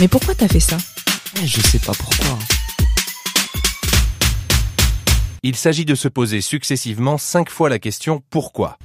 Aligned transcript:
Mais 0.00 0.08
pourquoi 0.08 0.34
t'as 0.34 0.48
fait 0.48 0.60
ça 0.60 0.76
Je 1.44 1.60
sais 1.60 1.78
pas 1.78 1.92
pourquoi. 1.92 2.38
Il 5.42 5.56
s'agit 5.56 5.84
de 5.84 5.94
se 5.94 6.08
poser 6.08 6.40
successivement 6.40 7.18
cinq 7.18 7.50
fois 7.50 7.68
la 7.68 7.78
question 7.78 8.22
pourquoi? 8.30 8.78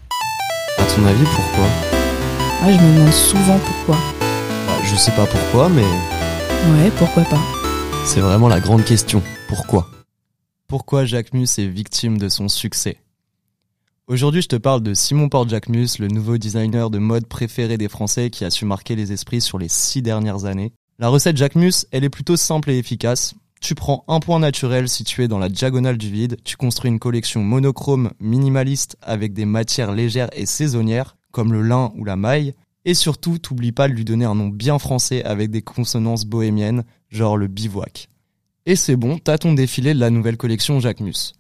À 0.78 0.84
ton 0.86 1.06
avis, 1.06 1.24
pourquoi? 1.24 1.66
Ah, 2.62 2.72
je 2.72 2.78
me 2.78 2.96
demande 2.98 3.14
souvent 3.14 3.60
pourquoi. 3.60 3.96
Bah, 4.68 4.78
Je 4.84 4.96
sais 4.96 5.12
pas 5.12 5.26
pourquoi, 5.26 5.70
mais 5.70 5.84
Ouais, 5.84 6.92
pourquoi 6.98 7.24
pas 7.24 7.40
c'est 8.06 8.20
vraiment 8.20 8.50
la 8.50 8.60
grande 8.60 8.84
question. 8.84 9.24
Pourquoi? 9.48 9.90
Pourquoi 10.68 11.06
Jacquemus 11.06 11.48
est 11.58 11.68
victime 11.68 12.18
de 12.18 12.28
son 12.28 12.50
succès? 12.50 12.98
Aujourd'hui, 14.08 14.42
je 14.42 14.50
te 14.50 14.58
parle 14.58 14.84
de 14.84 14.94
Simon 14.94 15.30
Porte-Jacquemus, 15.30 16.00
le 16.00 16.10
nouveau 16.10 16.38
designer 16.38 16.90
de 16.90 16.98
mode 16.98 17.28
préféré 17.28 17.78
des 17.78 17.88
Français 17.88 18.30
qui 18.30 18.44
a 18.44 18.50
su 18.50 18.66
marquer 18.66 18.98
les 18.98 19.14
esprits 19.14 19.40
sur 19.40 19.58
les 19.58 19.70
six 19.70 20.02
dernières 20.02 20.44
années. 20.44 20.74
La 21.00 21.10
recette 21.10 21.38
Jacquemus, 21.38 21.86
elle 21.92 22.04
est 22.04 22.10
plutôt 22.10 22.38
simple 22.38 22.70
et 22.70 22.78
efficace. 22.78 23.34
Tu 23.60 23.74
prends 23.74 24.04
un 24.08 24.20
point 24.20 24.40
naturel 24.40 24.88
situé 24.88 25.28
dans 25.28 25.40
la 25.40 25.50
diagonale 25.50 25.98
du 25.98 26.10
vide, 26.10 26.38
tu 26.44 26.58
construis 26.58 26.92
une 26.92 27.00
collection 27.00 27.44
monochrome 27.44 28.12
minimaliste 28.20 28.98
avec 29.02 29.34
des 29.34 29.46
matières 29.46 29.92
légères 29.92 30.30
et 30.34 30.46
saisonnières, 30.46 31.16
comme 31.32 31.52
le 31.52 31.62
lin 31.62 31.92
ou 31.96 32.04
la 32.04 32.16
maille, 32.16 32.54
et 32.86 32.94
surtout, 32.94 33.40
t'oublies 33.40 33.72
pas 33.72 33.88
de 33.88 33.94
lui 33.94 34.06
donner 34.06 34.26
un 34.26 34.36
nom 34.36 34.50
bien 34.50 34.78
français 34.78 35.24
avec 35.24 35.50
des 35.50 35.62
consonances 35.62 36.26
bohémiennes, 36.26 36.84
genre 37.10 37.38
le 37.38 37.48
bivouac. 37.48 38.10
Et 38.66 38.76
c'est 38.76 38.96
bon, 38.96 39.18
t'as 39.18 39.38
ton 39.38 39.54
défilé 39.54 39.94
de 39.94 40.00
la 40.00 40.10
nouvelle 40.10 40.38
collection 40.38 40.80
Jacquemus. 40.80 41.34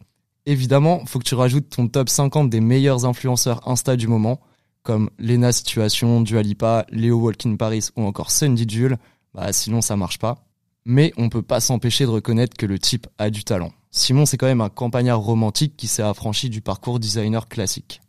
Évidemment, 0.45 1.05
faut 1.05 1.19
que 1.19 1.25
tu 1.25 1.35
rajoutes 1.35 1.69
ton 1.69 1.87
top 1.87 2.09
50 2.09 2.49
des 2.49 2.61
meilleurs 2.61 3.05
influenceurs 3.05 3.67
Insta 3.67 3.95
du 3.95 4.07
moment, 4.07 4.41
comme 4.83 5.09
Lena 5.17 5.51
Situation, 5.51 6.21
Dualipa, 6.21 6.85
Léo 6.89 7.17
Walkin 7.17 7.55
Paris 7.55 7.89
ou 7.95 8.03
encore 8.03 8.31
Sandy 8.31 8.65
Jules, 8.67 8.97
bah 9.33 9.53
sinon 9.53 9.81
ça 9.81 9.95
marche 9.95 10.19
pas. 10.19 10.45
Mais 10.85 11.13
on 11.17 11.29
peut 11.29 11.41
pas 11.41 11.59
s'empêcher 11.59 12.05
de 12.05 12.09
reconnaître 12.09 12.57
que 12.57 12.65
le 12.65 12.79
type 12.79 13.07
a 13.17 13.29
du 13.29 13.43
talent. 13.43 13.71
Simon 13.91 14.25
c'est 14.25 14.37
quand 14.37 14.47
même 14.47 14.61
un 14.61 14.69
campagnard 14.69 15.19
romantique 15.19 15.75
qui 15.77 15.87
s'est 15.87 16.03
affranchi 16.03 16.49
du 16.49 16.61
parcours 16.61 16.99
designer 16.99 17.47
classique. 17.47 18.01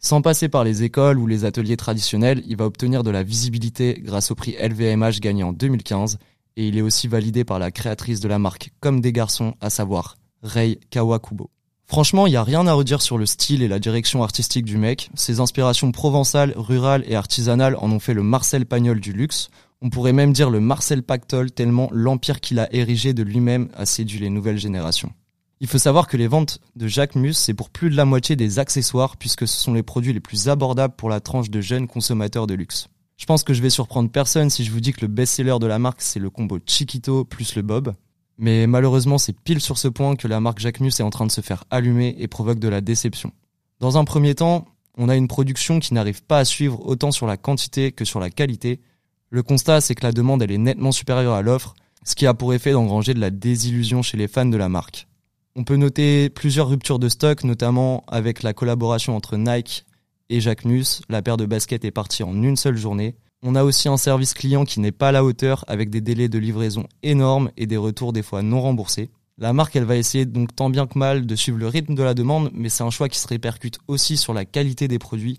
Sans 0.00 0.22
passer 0.22 0.48
par 0.48 0.62
les 0.62 0.84
écoles 0.84 1.18
ou 1.18 1.26
les 1.26 1.44
ateliers 1.44 1.76
traditionnels, 1.76 2.42
il 2.46 2.56
va 2.56 2.66
obtenir 2.66 3.02
de 3.02 3.10
la 3.10 3.24
visibilité 3.24 4.00
grâce 4.00 4.30
au 4.30 4.36
prix 4.36 4.56
LVMH 4.60 5.20
gagné 5.20 5.42
en 5.42 5.52
2015 5.52 6.18
et 6.56 6.68
il 6.68 6.76
est 6.76 6.82
aussi 6.82 7.08
validé 7.08 7.44
par 7.44 7.58
la 7.58 7.70
créatrice 7.70 8.20
de 8.20 8.28
la 8.28 8.38
marque 8.38 8.72
Comme 8.80 9.00
des 9.00 9.12
garçons, 9.12 9.54
à 9.60 9.70
savoir 9.70 10.16
Rei 10.42 10.78
Kawakubo. 10.90 11.50
Franchement, 11.86 12.26
il 12.26 12.30
n'y 12.30 12.36
a 12.36 12.44
rien 12.44 12.66
à 12.66 12.74
redire 12.74 13.00
sur 13.00 13.16
le 13.16 13.26
style 13.26 13.62
et 13.62 13.68
la 13.68 13.78
direction 13.78 14.22
artistique 14.22 14.64
du 14.64 14.76
mec. 14.76 15.08
Ses 15.14 15.40
inspirations 15.40 15.90
provençales, 15.90 16.52
rurales 16.54 17.02
et 17.06 17.16
artisanales 17.16 17.76
en 17.80 17.90
ont 17.90 17.98
fait 17.98 18.12
le 18.12 18.22
Marcel 18.22 18.66
Pagnol 18.66 19.00
du 19.00 19.12
luxe. 19.12 19.48
On 19.80 19.90
pourrait 19.90 20.12
même 20.12 20.32
dire 20.32 20.50
le 20.50 20.60
Marcel 20.60 21.02
Pactol 21.02 21.52
tellement 21.52 21.88
l'empire 21.92 22.40
qu'il 22.40 22.58
a 22.58 22.72
érigé 22.74 23.12
de 23.12 23.22
lui-même 23.22 23.68
a 23.74 23.86
séduit 23.86 24.18
les 24.18 24.30
nouvelles 24.30 24.58
générations. 24.58 25.12
Il 25.60 25.66
faut 25.66 25.78
savoir 25.78 26.06
que 26.06 26.16
les 26.16 26.28
ventes 26.28 26.60
de 26.76 26.86
Jacques 26.86 27.14
Mus, 27.14 27.34
c'est 27.34 27.54
pour 27.54 27.70
plus 27.70 27.90
de 27.90 27.96
la 27.96 28.04
moitié 28.04 28.36
des 28.36 28.58
accessoires 28.58 29.16
puisque 29.16 29.46
ce 29.46 29.60
sont 29.60 29.74
les 29.74 29.82
produits 29.82 30.12
les 30.12 30.20
plus 30.20 30.48
abordables 30.48 30.94
pour 30.96 31.08
la 31.08 31.20
tranche 31.20 31.50
de 31.50 31.60
jeunes 31.60 31.86
consommateurs 31.86 32.46
de 32.46 32.54
luxe. 32.54 32.88
Je 33.16 33.26
pense 33.26 33.42
que 33.42 33.52
je 33.52 33.62
vais 33.62 33.70
surprendre 33.70 34.10
personne 34.10 34.50
si 34.50 34.64
je 34.64 34.70
vous 34.70 34.80
dis 34.80 34.92
que 34.92 35.00
le 35.00 35.08
best-seller 35.08 35.58
de 35.60 35.66
la 35.66 35.78
marque, 35.78 36.02
c'est 36.02 36.20
le 36.20 36.30
combo 36.30 36.58
Chiquito 36.64 37.24
plus 37.24 37.56
le 37.56 37.62
Bob. 37.62 37.94
Mais 38.38 38.68
malheureusement, 38.68 39.18
c'est 39.18 39.32
pile 39.32 39.60
sur 39.60 39.78
ce 39.78 39.88
point 39.88 40.14
que 40.14 40.28
la 40.28 40.38
marque 40.38 40.60
Jacques 40.60 40.78
Mus 40.78 40.92
est 41.00 41.02
en 41.02 41.10
train 41.10 41.26
de 41.26 41.32
se 41.32 41.40
faire 41.40 41.64
allumer 41.70 42.14
et 42.18 42.28
provoque 42.28 42.60
de 42.60 42.68
la 42.68 42.80
déception. 42.80 43.32
Dans 43.80 43.98
un 43.98 44.04
premier 44.04 44.36
temps, 44.36 44.66
on 44.96 45.08
a 45.08 45.16
une 45.16 45.26
production 45.26 45.80
qui 45.80 45.94
n'arrive 45.94 46.22
pas 46.22 46.38
à 46.38 46.44
suivre 46.44 46.86
autant 46.86 47.10
sur 47.10 47.26
la 47.26 47.36
quantité 47.36 47.90
que 47.90 48.04
sur 48.04 48.20
la 48.20 48.30
qualité. 48.30 48.80
Le 49.30 49.42
constat, 49.42 49.80
c'est 49.80 49.94
que 49.94 50.04
la 50.04 50.12
demande, 50.12 50.42
elle 50.42 50.52
est 50.52 50.58
nettement 50.58 50.92
supérieure 50.92 51.34
à 51.34 51.42
l'offre, 51.42 51.74
ce 52.04 52.14
qui 52.14 52.26
a 52.26 52.32
pour 52.32 52.54
effet 52.54 52.72
d'engranger 52.72 53.12
de 53.12 53.20
la 53.20 53.30
désillusion 53.30 54.02
chez 54.02 54.16
les 54.16 54.28
fans 54.28 54.46
de 54.46 54.56
la 54.56 54.70
marque. 54.70 55.06
On 55.54 55.64
peut 55.64 55.76
noter 55.76 56.30
plusieurs 56.30 56.68
ruptures 56.68 56.98
de 56.98 57.08
stock, 57.08 57.44
notamment 57.44 58.04
avec 58.08 58.42
la 58.42 58.54
collaboration 58.54 59.16
entre 59.16 59.36
Nike 59.36 59.84
et 60.30 60.40
Jacquemus. 60.40 61.02
La 61.08 61.20
paire 61.20 61.36
de 61.36 61.46
baskets 61.46 61.84
est 61.84 61.90
partie 61.90 62.22
en 62.22 62.42
une 62.42 62.56
seule 62.56 62.76
journée. 62.76 63.16
On 63.42 63.54
a 63.54 63.64
aussi 63.64 63.88
un 63.88 63.96
service 63.96 64.34
client 64.34 64.64
qui 64.64 64.80
n'est 64.80 64.92
pas 64.92 65.08
à 65.08 65.12
la 65.12 65.24
hauteur, 65.24 65.64
avec 65.68 65.90
des 65.90 66.00
délais 66.00 66.28
de 66.28 66.38
livraison 66.38 66.86
énormes 67.02 67.50
et 67.56 67.66
des 67.66 67.76
retours 67.76 68.12
des 68.12 68.22
fois 68.22 68.42
non 68.42 68.60
remboursés. 68.60 69.10
La 69.36 69.52
marque, 69.52 69.76
elle 69.76 69.84
va 69.84 69.96
essayer 69.96 70.24
donc 70.24 70.56
tant 70.56 70.70
bien 70.70 70.86
que 70.86 70.98
mal 70.98 71.26
de 71.26 71.36
suivre 71.36 71.58
le 71.58 71.68
rythme 71.68 71.94
de 71.94 72.02
la 72.02 72.14
demande, 72.14 72.50
mais 72.54 72.68
c'est 72.68 72.82
un 72.82 72.90
choix 72.90 73.08
qui 73.08 73.18
se 73.18 73.28
répercute 73.28 73.78
aussi 73.86 74.16
sur 74.16 74.34
la 74.34 74.44
qualité 74.44 74.88
des 74.88 74.98
produits. 74.98 75.38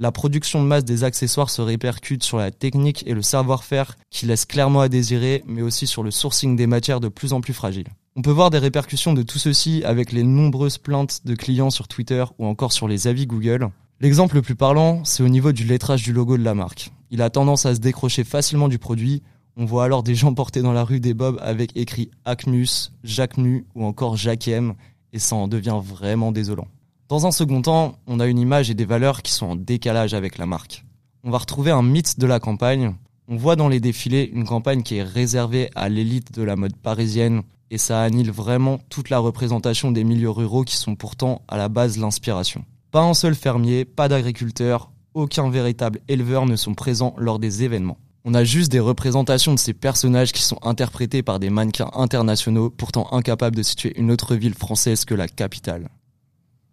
La 0.00 0.10
production 0.10 0.60
de 0.60 0.66
masse 0.66 0.84
des 0.84 1.04
accessoires 1.04 1.50
se 1.50 1.62
répercute 1.62 2.24
sur 2.24 2.36
la 2.36 2.50
technique 2.50 3.04
et 3.06 3.14
le 3.14 3.22
savoir-faire 3.22 3.94
qui 4.10 4.26
laisse 4.26 4.44
clairement 4.44 4.80
à 4.80 4.88
désirer, 4.88 5.44
mais 5.46 5.62
aussi 5.62 5.86
sur 5.86 6.02
le 6.02 6.10
sourcing 6.10 6.56
des 6.56 6.66
matières 6.66 6.98
de 6.98 7.06
plus 7.06 7.32
en 7.32 7.40
plus 7.40 7.52
fragiles. 7.52 7.86
On 8.16 8.22
peut 8.22 8.32
voir 8.32 8.50
des 8.50 8.58
répercussions 8.58 9.12
de 9.12 9.22
tout 9.22 9.38
ceci 9.38 9.84
avec 9.84 10.10
les 10.10 10.24
nombreuses 10.24 10.78
plaintes 10.78 11.20
de 11.24 11.36
clients 11.36 11.70
sur 11.70 11.86
Twitter 11.86 12.24
ou 12.38 12.46
encore 12.46 12.72
sur 12.72 12.88
les 12.88 13.06
avis 13.06 13.28
Google. 13.28 13.68
L'exemple 14.00 14.34
le 14.34 14.42
plus 14.42 14.56
parlant, 14.56 15.04
c'est 15.04 15.22
au 15.22 15.28
niveau 15.28 15.52
du 15.52 15.62
lettrage 15.62 16.02
du 16.02 16.12
logo 16.12 16.36
de 16.36 16.42
la 16.42 16.54
marque. 16.54 16.90
Il 17.12 17.22
a 17.22 17.30
tendance 17.30 17.64
à 17.64 17.76
se 17.76 17.80
décrocher 17.80 18.24
facilement 18.24 18.66
du 18.66 18.80
produit. 18.80 19.22
On 19.56 19.64
voit 19.64 19.84
alors 19.84 20.02
des 20.02 20.16
gens 20.16 20.34
porter 20.34 20.60
dans 20.60 20.72
la 20.72 20.82
rue 20.82 20.98
des 20.98 21.14
bobs 21.14 21.38
avec 21.40 21.76
écrit 21.76 22.10
Acmus, 22.24 22.90
Jacquenu 23.04 23.64
ou 23.76 23.84
encore 23.84 24.16
Jacquem, 24.16 24.74
et 25.12 25.20
ça 25.20 25.36
en 25.36 25.46
devient 25.46 25.78
vraiment 25.80 26.32
désolant. 26.32 26.66
Dans 27.10 27.26
un 27.26 27.32
second 27.32 27.60
temps, 27.60 27.98
on 28.06 28.18
a 28.18 28.26
une 28.26 28.38
image 28.38 28.70
et 28.70 28.74
des 28.74 28.86
valeurs 28.86 29.20
qui 29.20 29.30
sont 29.30 29.46
en 29.46 29.56
décalage 29.56 30.14
avec 30.14 30.38
la 30.38 30.46
marque. 30.46 30.86
On 31.22 31.30
va 31.30 31.36
retrouver 31.36 31.70
un 31.70 31.82
mythe 31.82 32.18
de 32.18 32.26
la 32.26 32.40
campagne. 32.40 32.94
On 33.28 33.36
voit 33.36 33.56
dans 33.56 33.68
les 33.68 33.78
défilés 33.78 34.30
une 34.32 34.46
campagne 34.46 34.82
qui 34.82 34.96
est 34.96 35.02
réservée 35.02 35.68
à 35.74 35.90
l'élite 35.90 36.32
de 36.32 36.42
la 36.42 36.56
mode 36.56 36.76
parisienne, 36.76 37.42
et 37.70 37.76
ça 37.76 38.02
annule 38.02 38.30
vraiment 38.30 38.80
toute 38.88 39.10
la 39.10 39.18
représentation 39.18 39.92
des 39.92 40.02
milieux 40.02 40.30
ruraux 40.30 40.64
qui 40.64 40.76
sont 40.76 40.96
pourtant 40.96 41.42
à 41.46 41.58
la 41.58 41.68
base 41.68 41.98
l'inspiration. 41.98 42.64
Pas 42.90 43.02
un 43.02 43.12
seul 43.12 43.34
fermier, 43.34 43.84
pas 43.84 44.08
d'agriculteur, 44.08 44.90
aucun 45.12 45.50
véritable 45.50 46.00
éleveur 46.08 46.46
ne 46.46 46.56
sont 46.56 46.74
présents 46.74 47.14
lors 47.18 47.38
des 47.38 47.64
événements. 47.64 47.98
On 48.24 48.32
a 48.32 48.44
juste 48.44 48.72
des 48.72 48.80
représentations 48.80 49.52
de 49.52 49.58
ces 49.58 49.74
personnages 49.74 50.32
qui 50.32 50.42
sont 50.42 50.58
interprétés 50.62 51.22
par 51.22 51.38
des 51.38 51.50
mannequins 51.50 51.90
internationaux, 51.92 52.70
pourtant 52.70 53.12
incapables 53.12 53.56
de 53.56 53.62
situer 53.62 53.92
une 53.98 54.10
autre 54.10 54.36
ville 54.36 54.54
française 54.54 55.04
que 55.04 55.14
la 55.14 55.28
capitale. 55.28 55.90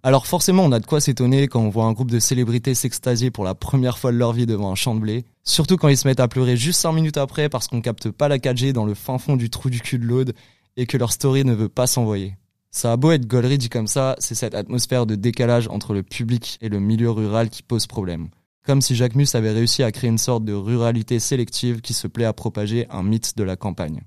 Alors 0.03 0.25
forcément, 0.25 0.63
on 0.63 0.72
a 0.72 0.79
de 0.79 0.85
quoi 0.88 1.00
s'étonner 1.00 1.47
quand 1.47 1.62
on 1.62 1.69
voit 1.69 1.85
un 1.85 1.91
groupe 1.91 2.09
de 2.09 2.17
célébrités 2.17 2.73
s'extasier 2.73 3.29
pour 3.29 3.44
la 3.44 3.53
première 3.53 4.00
fois 4.00 4.12
de 4.12 4.17
leur 4.17 4.34
vie 4.34 4.47
devant 4.47 4.72
un 4.72 4.75
champ 4.75 4.95
de 4.95 5.00
blé, 5.00 5.25
surtout 5.44 5.78
quand 5.78 5.89
ils 5.89 5.97
se 5.97 6.07
mettent 6.07 6.19
à 6.19 6.28
pleurer 6.28 6.57
juste 6.57 6.79
5 6.79 6.91
minutes 6.91 7.17
après 7.17 7.50
parce 7.50 7.67
qu'on 7.67 7.81
capte 7.81 8.09
pas 8.09 8.28
la 8.28 8.39
4G 8.39 8.73
dans 8.73 8.85
le 8.85 8.95
fin 8.95 9.19
fond 9.19 9.35
du 9.35 9.51
trou 9.51 9.69
du 9.69 9.79
cul 9.79 10.00
de 10.00 10.06
l'Aude 10.06 10.34
et 10.75 10.88
que 10.88 10.97
leur 10.97 11.12
story 11.12 11.45
ne 11.45 11.53
veut 11.53 11.69
pas 11.69 11.85
s'envoyer. 11.85 12.35
Ça 12.72 12.94
a 12.94 12.97
beau 12.97 13.12
être 13.12 13.28
gaulerie 13.28 13.59
dit 13.59 13.69
comme 13.69 13.85
ça, 13.85 14.16
c'est 14.17 14.34
cette 14.34 14.56
atmosphère 14.56 15.06
de 15.06 15.13
décalage 15.13 15.67
entre 15.67 15.94
le 15.94 16.01
public 16.01 16.57
et 16.62 16.69
le 16.69 16.79
milieu 16.79 17.12
rural 17.12 17.51
qui 17.51 17.62
pose 17.62 17.85
problème. 17.85 18.29
Comme 18.66 18.81
si 18.81 18.95
Jacques 18.95 19.16
Mus 19.16 19.35
avait 19.35 19.51
réussi 19.51 19.83
à 19.83 19.91
créer 19.91 20.09
une 20.09 20.18
sorte 20.18 20.45
de 20.45 20.53
ruralité 20.53 21.19
sélective 21.19 21.81
qui 21.81 21.94
se 21.94 22.07
plaît 22.07 22.25
à 22.25 22.33
propager 22.33 22.88
un 22.89 23.03
mythe 23.03 23.38
de 23.38 23.44
la 23.44 23.56
campagne. 23.56 24.01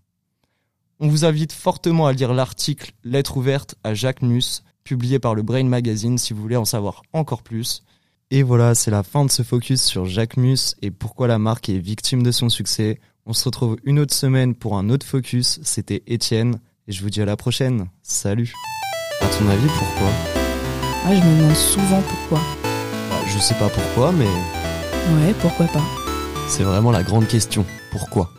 On 0.98 1.08
vous 1.08 1.24
invite 1.24 1.52
fortement 1.52 2.06
à 2.06 2.12
lire 2.12 2.32
l'article 2.34 2.92
Lettre 3.04 3.36
ouverte 3.36 3.76
à 3.84 3.94
Jacques 3.94 4.22
Mus, 4.22 4.62
publié 4.84 5.18
par 5.18 5.34
le 5.34 5.42
Brain 5.42 5.64
Magazine 5.64 6.18
si 6.18 6.32
vous 6.32 6.42
voulez 6.42 6.56
en 6.56 6.64
savoir 6.64 7.02
encore 7.12 7.42
plus. 7.42 7.82
Et 8.30 8.42
voilà, 8.42 8.74
c'est 8.74 8.90
la 8.90 9.02
fin 9.02 9.24
de 9.24 9.30
ce 9.30 9.42
focus 9.42 9.82
sur 9.82 10.06
Jacques 10.06 10.36
Mus 10.36 10.76
et 10.82 10.90
pourquoi 10.90 11.26
la 11.26 11.38
marque 11.38 11.68
est 11.68 11.78
victime 11.78 12.22
de 12.22 12.30
son 12.30 12.48
succès. 12.48 13.00
On 13.26 13.32
se 13.32 13.44
retrouve 13.44 13.76
une 13.84 13.98
autre 13.98 14.14
semaine 14.14 14.54
pour 14.54 14.76
un 14.76 14.90
autre 14.90 15.06
focus. 15.06 15.58
C'était 15.62 16.02
Étienne 16.06 16.60
et 16.86 16.92
je 16.92 17.02
vous 17.02 17.10
dis 17.10 17.22
à 17.22 17.24
la 17.24 17.36
prochaine. 17.36 17.86
Salut. 18.02 18.52
À 19.20 19.26
ton 19.26 19.48
avis, 19.48 19.66
pourquoi? 19.66 20.08
Ah, 21.06 21.14
je 21.14 21.20
me 21.20 21.38
demande 21.40 21.56
souvent 21.56 22.02
pourquoi. 22.02 22.38
Bah, 23.10 23.16
Je 23.26 23.38
sais 23.38 23.54
pas 23.54 23.68
pourquoi, 23.68 24.12
mais 24.12 24.26
Ouais, 24.26 25.34
pourquoi 25.40 25.66
pas 25.66 25.82
c'est 26.46 26.62
vraiment 26.62 26.90
la 26.90 27.02
grande 27.02 27.26
question. 27.26 27.64
Pourquoi? 27.90 28.30